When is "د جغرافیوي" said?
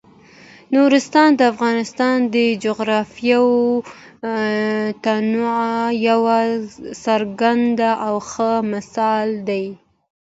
2.35-3.71